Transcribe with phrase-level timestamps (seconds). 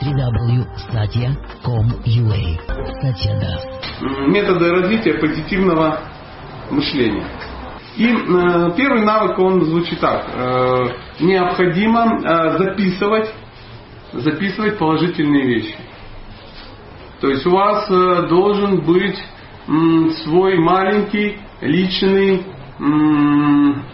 [0.00, 2.40] www.satya.com.ua
[3.02, 3.58] Satya.
[4.26, 6.00] Методы развития позитивного
[6.70, 7.26] мышления.
[7.98, 10.24] И э, первый навык, он звучит так.
[10.34, 10.86] Э,
[11.20, 13.30] необходимо э, записывать,
[14.14, 15.76] записывать положительные вещи.
[17.20, 19.22] То есть у вас э, должен быть
[19.68, 22.46] м, свой маленький личный
[22.78, 23.84] м,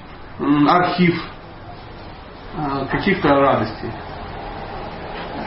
[0.69, 1.21] архив
[2.57, 3.91] э, каких-то радостей.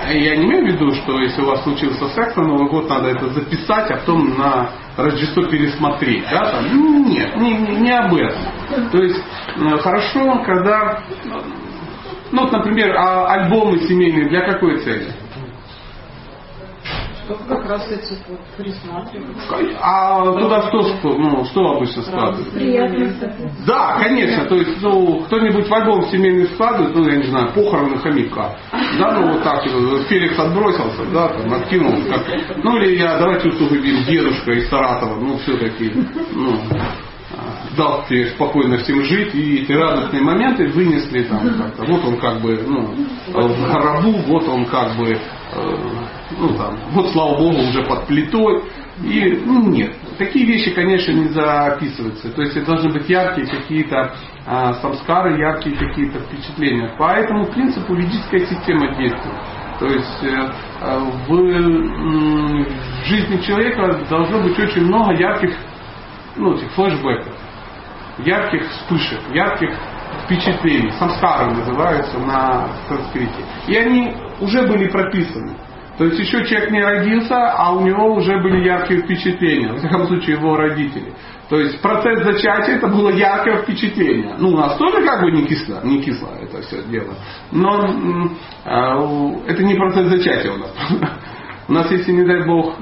[0.10, 3.10] Я не имею в виду, что если у вас случился секс на Новый год, надо
[3.10, 6.26] это записать, а потом на Рождество пересмотреть.
[6.30, 6.52] Да?
[6.52, 8.42] Там, ну, нет, не, не, об этом.
[8.92, 9.22] То есть
[9.58, 11.04] э, хорошо, когда,
[12.32, 15.12] ну, например, а, альбомы семейные для какой цели?
[17.48, 19.38] Как раз эти вот присматривать.
[19.82, 20.82] А туда что,
[21.18, 22.52] ну, что обычно складывают?
[22.52, 23.14] Приятно.
[23.66, 24.46] Да, конечно.
[24.46, 28.56] То есть, ну, кто-нибудь в альбом семейный складывает, ну, я не знаю, похороны хомяка.
[29.00, 31.94] Да, ну вот так, Феликс отбросился, да, там, откинул.
[32.10, 32.26] Как,
[32.64, 35.92] ну, или я, давайте усугубим, дедушка из Саратова, ну, все-таки,
[36.34, 36.58] ну,
[37.78, 41.86] дал тебе спокойно всем жить, и эти радостные моменты вынесли там как-то.
[41.86, 42.94] Вот он как бы, ну,
[43.28, 45.18] в гробу, вот он как бы, э,
[46.38, 48.64] ну там, вот слава богу, уже под плитой.
[49.04, 49.96] И, ну, нет.
[50.18, 52.30] Такие вещи, конечно, не записываются.
[52.32, 54.14] То есть это должны быть яркие какие-то
[54.46, 56.96] а, самскары, яркие какие-то впечатления.
[56.98, 59.38] По этому принципу ведическая система действует.
[59.80, 60.52] То есть э,
[61.28, 65.56] в, в жизни человека должно быть очень много ярких
[66.36, 67.34] ну, этих флешбеков
[68.26, 69.72] ярких вспышек, ярких
[70.26, 73.44] впечатлений, самскары называются на санскрите.
[73.68, 75.56] И они уже были прописаны.
[75.98, 80.08] То есть еще человек не родился, а у него уже были яркие впечатления, в всяком
[80.08, 81.14] случае его родители.
[81.50, 84.36] То есть процесс зачатия это было яркое впечатление.
[84.38, 87.14] Ну, у нас тоже как бы не кисло, не кисло это все дело.
[87.52, 88.32] Но
[88.66, 90.74] э, это не процесс зачатия у нас.
[91.68, 92.74] У нас, если, не дай бог,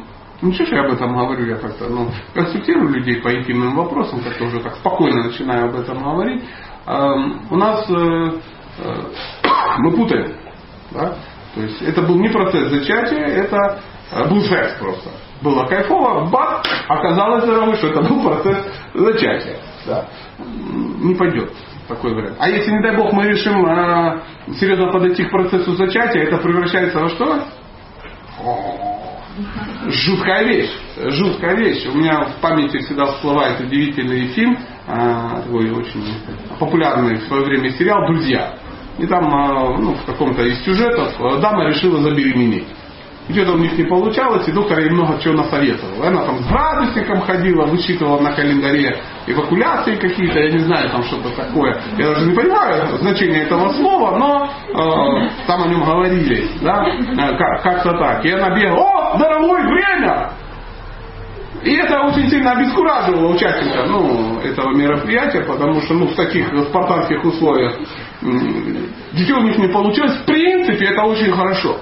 [0.42, 4.22] ну что ж я об этом говорю, я как-то ну, консультирую людей по интимным вопросам,
[4.22, 6.44] как-то уже так спокойно начинаю об этом говорить.
[6.88, 8.32] У нас э,
[8.80, 9.02] э,
[9.80, 10.34] мы путаем.
[10.92, 11.16] Да?
[11.60, 13.82] То есть это был не процесс зачатия, это
[14.12, 15.10] э, был секс просто.
[15.42, 17.44] Было кайфово, бац, оказалось,
[17.80, 19.58] что это был процесс зачатия.
[19.86, 20.08] Да.
[20.38, 21.52] Не пойдет
[21.90, 22.38] такой вариант.
[22.40, 24.22] А если, не дай бог, мы решим э,
[24.58, 27.44] серьезно подойти к процессу зачатия, это превращается во что?
[29.88, 30.72] жуткая вещь.
[30.96, 31.86] Жуткая вещь.
[31.88, 36.06] У меня в памяти всегда всплывает удивительный фильм, а, такой очень
[36.58, 38.54] популярный в свое время сериал «Друзья».
[38.98, 42.68] И там а, ну, в каком-то из сюжетов дама решила забеременеть.
[43.32, 46.04] Что-то у них не получалось, и доктор ей много чего насоветовал.
[46.04, 51.30] Она там с градусником ходила, высчитывала на календаре эвакуляции какие-то, я не знаю, там что-то
[51.36, 51.80] такое.
[52.00, 57.38] Я даже не понимаю значение этого слова, но э, там о нем говорили, да, э,
[57.38, 58.26] как- как-то так.
[58.26, 58.80] И она бегала,
[59.14, 60.32] о, дорогой, время!
[61.64, 67.24] И это очень сильно обескураживало участника ну, этого мероприятия, потому что ну, в таких спартанских
[67.26, 67.78] условиях
[69.12, 70.14] детей у них не получилось.
[70.22, 71.78] В принципе, это очень хорошо.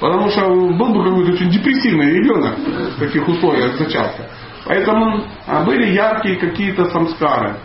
[0.00, 4.28] Потому что был бы какой-то очень депрессивный ребенок в таких условиях зачатка.
[4.64, 7.56] Поэтому а, были яркие какие-то самскары.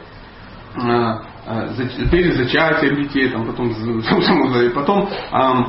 [1.47, 3.73] Зач- Перед зачатием детей, там, потом,
[4.75, 5.63] потом а,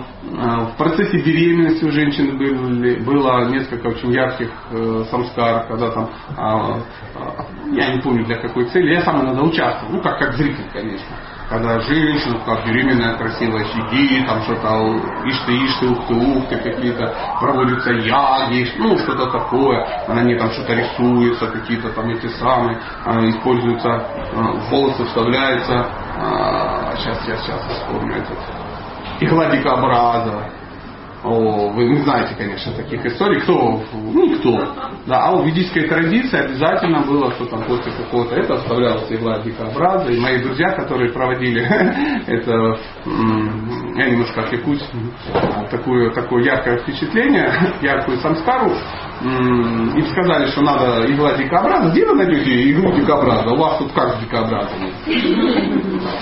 [0.64, 6.80] в процессе беременности у женщины были, было несколько очень ярких э, самскар, когда там, а,
[7.14, 10.64] а, я не помню для какой цели, я сам иногда участвовал, ну как, как зритель,
[10.72, 11.06] конечно
[11.48, 17.14] когда женщина, как беременная, красивая сидит, там что-то ишь ты, ишь ты, ух ты, какие-то
[17.40, 23.18] проводятся яги, ну что-то такое, на ней там что-то рисуется, какие-то там эти самые, а,
[23.30, 25.86] используются, а, волосы вставляется,
[26.18, 28.38] а, сейчас, сейчас, сейчас вспомню этот,
[29.20, 30.50] игла дикобраза,
[31.24, 33.40] о, вы не знаете, конечно, таких историй.
[33.40, 33.82] Кто?
[33.92, 34.56] Ну, никто.
[35.06, 40.12] Да, а у ведической традиции обязательно было, что там после какого-то это оставлялась игла дикобраза.
[40.12, 41.62] И мои друзья, которые проводили
[42.26, 44.84] это, я немножко отвлекусь,
[45.70, 47.52] такое, такое яркое впечатление,
[47.82, 48.72] яркую самскару,
[49.20, 51.90] им сказали, что надо игла дикобраза.
[51.90, 53.50] Где вы найдете иглу дикобраза?
[53.50, 54.92] У вас тут как с дикобразами?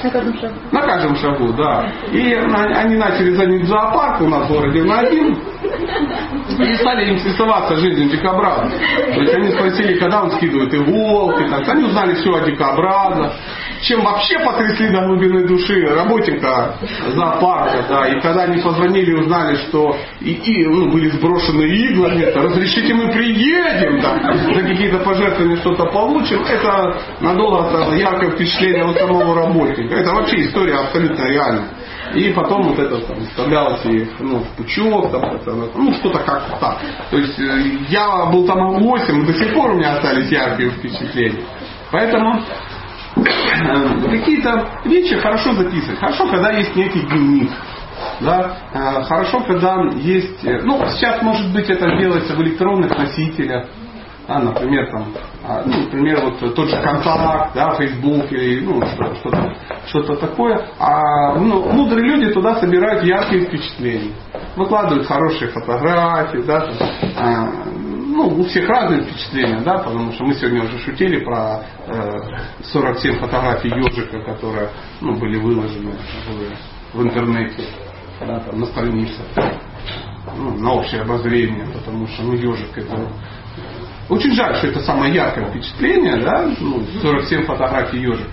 [0.03, 0.55] На каждом шагу.
[0.73, 1.93] На каждом шагу, да.
[2.13, 5.37] И они начали звонить в зоопарк у нас в городе на один
[6.59, 8.71] и стали интересоваться жизнью дикобраза.
[9.15, 13.33] То есть они спросили, когда он скидывает иголки, так, они узнали все о дикобразах.
[13.83, 16.77] Чем вообще потрясли до глубины души работника
[17.15, 22.11] зоопарка, да, и когда они позвонили и узнали, что и, и, ну, были сброшены иглы,
[22.11, 28.85] они, разрешите мы приедем, да, за какие-то пожертвования что-то получим, это надолго осталось яркое впечатление
[28.85, 29.95] у самого работника.
[29.95, 31.69] Это вообще история абсолютно реальная.
[32.15, 36.57] И потом вот это там вставлялось и ну, в пучок, там, это, ну что-то как-то
[36.59, 36.79] так.
[37.11, 41.45] То есть э, я был там 8, до сих пор у меня остались яркие впечатления.
[41.91, 42.43] Поэтому
[43.25, 45.99] какие-то вещи хорошо записывать.
[45.99, 47.51] Хорошо, когда есть некий дневник.
[48.21, 48.57] Да?
[48.73, 50.43] Э, хорошо, когда есть...
[50.43, 53.67] Ну, сейчас, может быть, это делается в электронных носителях.
[54.29, 55.07] Да, например, там,
[55.45, 59.55] а, ну, например, вот тот же контакт, да, Facebook или ну, что-то,
[59.87, 60.67] что-то такое.
[60.81, 64.15] А ну, мудрые люди туда собирают яркие впечатления.
[64.57, 66.77] Выкладывают хорошие фотографии, да, там,
[67.17, 67.49] а,
[68.17, 72.21] ну, у всех разные впечатления, да, потому что мы сегодня уже шутили про э,
[72.63, 74.71] 47 фотографий ежика, которые
[75.03, 75.93] ну, были выложены
[76.93, 77.63] в, в интернете,
[78.21, 79.21] да, там, на странице,
[80.35, 83.07] ну, на общее обозрение, потому что ну, ежик это
[84.09, 88.31] очень жаль, что это самое яркое впечатление, да, ну, 47 фотографий ежика.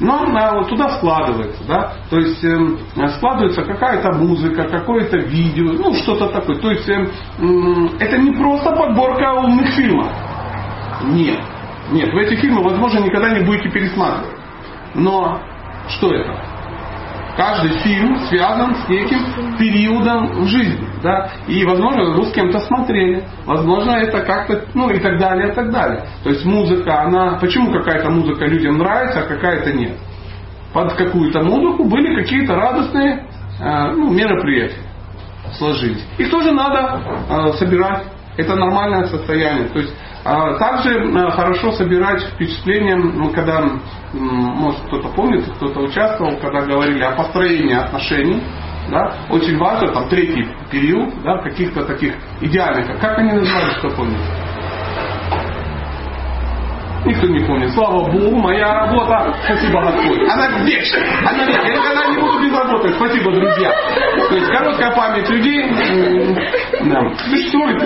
[0.00, 5.94] Но а, вот туда складывается, да, то есть э, складывается какая-то музыка, какое-то видео, ну
[5.94, 6.58] что-то такое.
[6.58, 10.08] То есть э, э, это не просто подборка умных фильмов.
[11.04, 11.40] Нет.
[11.90, 14.36] Нет, в эти фильмы, возможно, никогда не будете пересматривать.
[14.94, 15.40] Но
[15.88, 16.51] что это?
[17.36, 20.86] Каждый фильм связан с неким периодом в жизни.
[21.02, 21.30] Да?
[21.46, 23.24] И, возможно, вы с кем-то смотрели.
[23.46, 26.04] Возможно, это как-то, ну и так далее, и так далее.
[26.22, 27.38] То есть музыка, она...
[27.38, 29.96] Почему какая-то музыка людям нравится, а какая-то нет?
[30.74, 33.26] Под какую-то музыку были какие-то радостные
[33.60, 34.92] э, ну, мероприятия
[35.58, 36.04] сложились.
[36.18, 38.04] Их тоже надо э, собирать.
[38.36, 39.68] Это нормальное состояние.
[39.68, 43.62] То есть также э, хорошо собирать впечатления, ну, когда,
[44.12, 48.42] может кто-то помнит, кто-то участвовал, когда говорили о построении отношений.
[48.90, 49.14] Да?
[49.30, 53.00] Очень важно, там третий период, да, каких-то таких идеальных.
[53.00, 54.18] Как они назывались, кто помнит?
[57.04, 57.70] Никто не помнит.
[57.72, 60.20] Слава Богу, моя работа, спасибо Господь.
[60.30, 61.04] Она вечная.
[61.26, 61.72] Она вечная.
[61.72, 62.88] Я никогда не буду без работы.
[62.90, 63.72] Спасибо, друзья.
[64.28, 65.68] То есть короткая память людей.
[66.82, 67.12] Да.
[67.28, 67.82] Существует.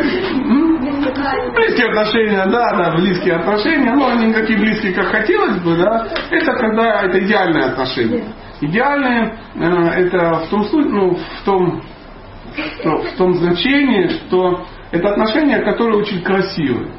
[1.54, 3.92] Близкие отношения, да, да, близкие отношения.
[3.94, 6.08] Но они не такие близкие, как хотелось бы, да.
[6.30, 8.24] Это когда это идеальные отношения.
[8.60, 9.64] Идеальные э,
[10.04, 11.82] это в том случае, ну, в том,
[12.84, 16.90] в том значении, что это отношения, которые очень красивые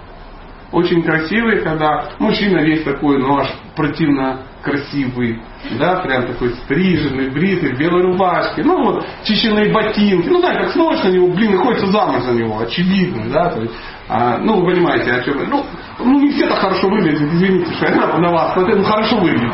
[0.71, 5.41] очень красивый, когда мужчина весь такой, ну аж противно красивый,
[5.79, 10.71] да, прям такой стриженный, бритый, в белой рубашке, ну вот, чищенные ботинки, ну да, как
[10.71, 13.73] смотришь на него, блин, хочется замуж за него, очевидно, да, то есть,
[14.09, 15.65] а, ну вы понимаете, о чем ну,
[15.99, 19.51] ну не все так хорошо выглядят, извините, что я на вас, но это хорошо выглядит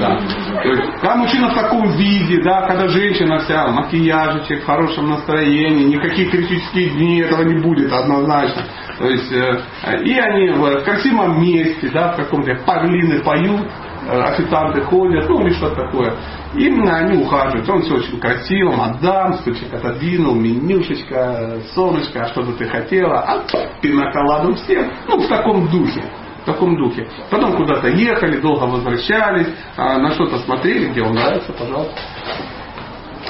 [0.00, 0.18] да.
[0.62, 5.10] То есть, когда мужчина в таком виде, да, когда женщина вся в макияжечек, в хорошем
[5.10, 8.62] настроении, никаких критических дней этого не будет однозначно.
[8.98, 9.64] То есть, э,
[10.02, 13.66] и они в красивом месте, да, в каком-то павлины поют,
[14.08, 16.14] э, официанты ходят, ну или что-то такое.
[16.54, 17.68] Именно они ухаживают.
[17.68, 23.44] Он все очень красиво, мадам, стульчик отодвинул, менюшечка, солнышко, а что бы ты хотела, а
[23.80, 24.90] пиноколаду всем.
[25.06, 26.02] Ну, в таком духе.
[26.42, 27.06] В таком духе.
[27.30, 32.00] Потом куда-то ехали, долго возвращались, а на что-то смотрели, где он нравится, пожалуйста.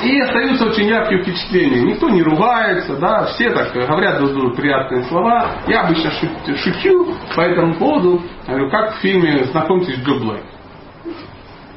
[0.03, 1.83] И остаются очень яркие впечатления.
[1.83, 5.57] Никто не ругается, да, все так говорят друг другу приятные слова.
[5.67, 6.11] Я обычно
[6.57, 10.60] шучу, по этому поводу, говорю, как в фильме «Знакомьтесь, Джо Блэк».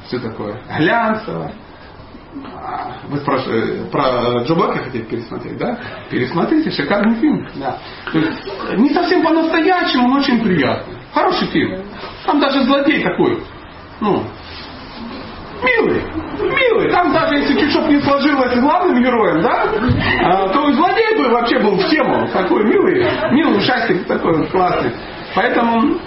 [0.06, 1.52] Все такое глянцево.
[3.08, 5.78] Вы спрашиваете, про Джо Блэка хотите пересмотреть, да?
[6.10, 7.46] Пересмотрите, шикарный фильм.
[7.54, 7.78] Да.
[8.12, 8.44] То есть,
[8.76, 10.96] не совсем по-настоящему, но очень приятный.
[11.12, 11.84] Хороший фильм.
[12.26, 13.40] Там даже злодей такой,
[14.00, 14.24] ну,
[15.62, 16.02] Милый,
[16.38, 16.90] милый.
[16.90, 19.66] Там даже если чуть что не сложилось главным героем, да,
[20.22, 22.28] а, то злодей бы вообще был в тему.
[22.32, 24.92] Такой милый, милый ушастик такой классный.
[25.34, 25.98] Поэтому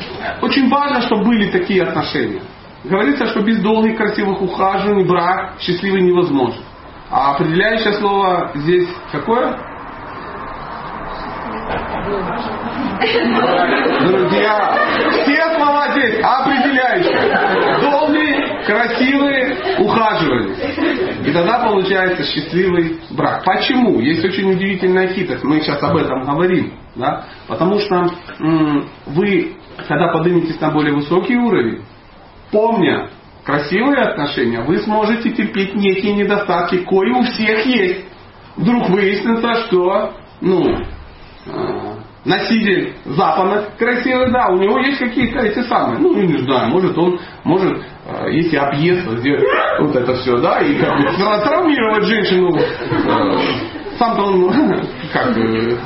[0.41, 2.41] очень важно, чтобы были такие отношения.
[2.89, 6.62] Говорится, что без долгих красивых ухаживаний брак счастливый невозможен.
[7.10, 9.58] А определяющее слово здесь какое?
[14.01, 14.77] Друзья,
[15.12, 17.82] все слова здесь определяющие.
[17.82, 20.56] Долгие, красивые, ухаживали.
[21.27, 23.44] И тогда получается счастливый брак.
[23.44, 24.00] Почему?
[24.00, 25.44] Есть очень удивительная хитрость.
[25.44, 26.74] Мы сейчас об этом говорим.
[26.96, 27.25] Да?
[27.48, 29.56] Потому что м- вы,
[29.88, 31.82] когда подниметесь на более высокий уровень,
[32.51, 33.10] помня
[33.44, 38.06] красивые отношения, вы сможете терпеть некие недостатки, кои у всех есть.
[38.58, 40.77] Вдруг выяснится, что ну,
[41.48, 46.98] а, носитель западных красивых, да, у него есть какие-то эти самые, ну, не знаю, может
[46.98, 49.08] он, может, э, если объезд,
[49.80, 53.39] вот это все, да, и как бы травмировать женщину, э,
[53.98, 54.51] сам-то он,
[55.13, 55.77] как, э,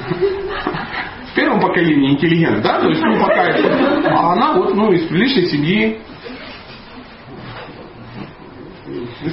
[1.31, 3.45] в первом поколении интеллигент, да, то есть, ну, пока
[4.09, 5.99] а она вот, ну, из приличной семьи,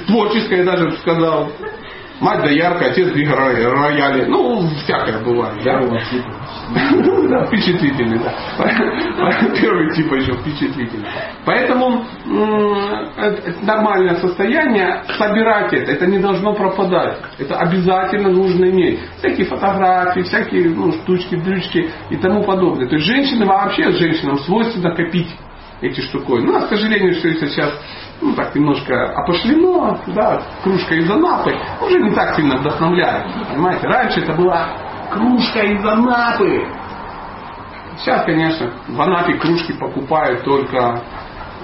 [0.07, 1.51] творческая даже сказал,
[2.19, 4.25] Мать да яркая, отец две рояли.
[4.25, 5.63] Ну, всякое бывает.
[5.63, 5.79] Да?
[7.29, 8.33] Да, впечатлительный, да.
[9.61, 11.07] Первый тип еще впечатлительный.
[11.45, 12.03] Поэтому
[13.17, 17.19] это нормальное состояние, собирать это, это не должно пропадать.
[17.37, 18.99] Это обязательно нужно иметь.
[19.19, 22.87] Всякие фотографии, всякие ну, штучки, дрючки и тому подобное.
[22.87, 25.29] То есть женщины вообще, женщинам свойственно копить
[25.81, 26.47] эти штуковины.
[26.47, 27.73] Ну, а, к сожалению, все это сейчас
[28.21, 33.27] ну, так немножко опошлено, да, кружка из Анапы уже не так сильно вдохновляет.
[33.49, 34.67] Понимаете, раньше это была
[35.11, 36.67] кружка из Анапы.
[37.97, 41.01] Сейчас, конечно, в Анапе кружки покупают только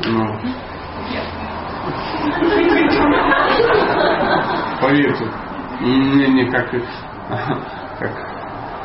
[0.04, 0.40] ну,
[4.82, 5.26] поверьте,
[5.80, 6.70] мне не как,
[8.00, 8.35] как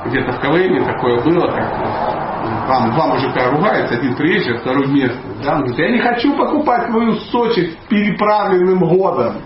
[0.06, 2.20] где-то в КВМ такое было, как
[2.68, 5.34] вам, два мужика ругаются, один приезжий, второй местный.
[5.44, 5.56] Да?
[5.56, 9.42] Он говорит, я не хочу покупать твою Сочи переправленным годом.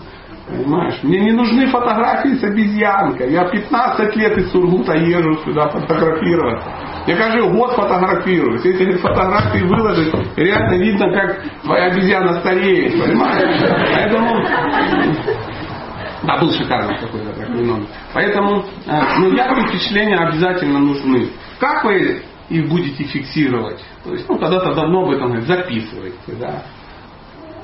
[0.46, 0.98] Понимаешь?
[1.02, 3.32] Мне не нужны фотографии с обезьянкой.
[3.32, 6.68] Я 15 лет из Сургута езжу сюда фотографироваться.
[7.06, 8.62] Я каждый год фотографируюсь.
[8.62, 12.92] Если эти фотографии выложить, реально видно, как твоя обезьяна стареет.
[12.92, 13.60] Понимаешь?
[13.94, 14.44] Поэтому
[16.26, 17.80] да, был шикарный такой да,
[18.12, 21.30] Поэтому э, ну, яркие впечатления обязательно нужны.
[21.58, 23.82] Как вы и будете фиксировать.
[24.04, 26.62] То есть, ну, когда-то давно об этом говорит, записывайте, да.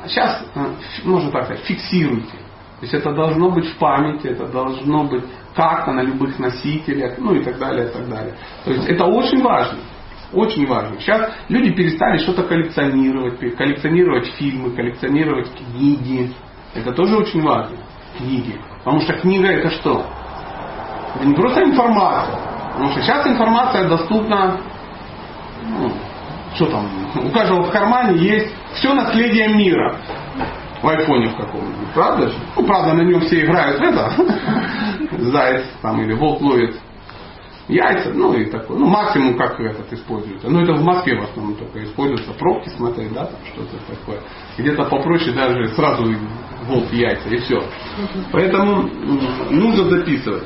[0.02, 0.60] А сейчас, э,
[1.04, 2.38] можно так сказать, фиксируйте.
[2.80, 5.24] То есть это должно быть в памяти, это должно быть
[5.54, 8.34] как-то на любых носителях, ну и так далее, и так далее.
[8.64, 9.78] То есть это очень важно.
[10.32, 10.98] Очень важно.
[10.98, 16.32] Сейчас люди перестали что-то коллекционировать, коллекционировать фильмы, коллекционировать книги.
[16.74, 17.76] Это тоже очень важно.
[18.18, 18.60] Книги.
[18.78, 20.04] Потому что книга это что?
[21.16, 22.36] Это не просто информация.
[22.72, 24.58] Потому что сейчас информация доступна
[25.66, 25.92] ну,
[26.54, 29.96] что там, у каждого в кармане есть все наследие мира
[30.82, 32.34] в айфоне в каком-нибудь, правда же?
[32.56, 34.12] Ну, правда, на нем все играют это,
[35.18, 36.76] заяц там или волк ловит
[37.68, 38.78] яйца, ну и такое.
[38.78, 40.48] Ну, максимум как этот используется.
[40.48, 42.32] Ну, это в Москве в основном только используется.
[42.32, 44.20] Пробки смотреть, да, там что-то такое.
[44.58, 46.04] Где-то попроще даже сразу
[46.66, 47.62] волк яйца и все.
[48.32, 48.82] Поэтому
[49.50, 50.44] нужно записывать.